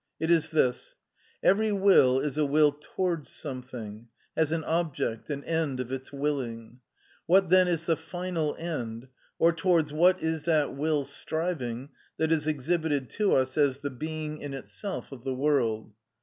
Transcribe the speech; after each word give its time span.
It 0.19 0.31
is 0.31 0.49
this: 0.49 0.95
Every 1.43 1.71
will 1.71 2.19
is 2.19 2.35
a 2.35 2.43
will 2.43 2.71
towards 2.71 3.29
something, 3.29 4.07
has 4.35 4.51
an 4.51 4.63
object, 4.63 5.29
an 5.29 5.43
end 5.43 5.79
of 5.79 5.91
its 5.91 6.11
willing; 6.11 6.79
what 7.27 7.51
then 7.51 7.67
is 7.67 7.85
the 7.85 7.95
final 7.95 8.55
end, 8.57 9.09
or 9.37 9.53
towards 9.53 9.93
what 9.93 10.19
is 10.23 10.45
that 10.45 10.75
will 10.75 11.05
striving 11.05 11.89
that 12.17 12.31
is 12.31 12.47
exhibited 12.47 13.11
to 13.11 13.35
us 13.35 13.59
as 13.59 13.77
the 13.81 13.91
being 13.91 14.39
in 14.39 14.55
itself 14.55 15.11
of 15.11 15.23
the 15.23 15.35
world? 15.35 15.93